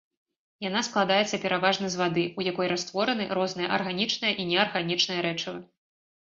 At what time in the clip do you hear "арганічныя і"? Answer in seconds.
3.79-4.49